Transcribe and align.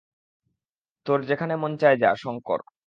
তোর 1.05 1.19
যেখানে 1.25 1.53
মন 1.55 1.71
চায় 1.77 1.97
যা, 1.97 2.09
শংকর। 2.15 2.59